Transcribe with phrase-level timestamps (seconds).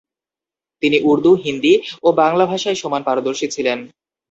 [0.83, 1.73] তিনি উর্দু, হিন্দী
[2.03, 3.79] ও বাংলা ভাষায় সমান পারদর্শী ছিলেন।